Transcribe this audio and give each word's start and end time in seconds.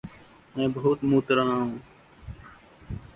मैं 0.57 0.71
बहुत 0.73 1.03
मूत 1.03 1.31
रहा 1.31 1.53
हूँ। 1.53 1.81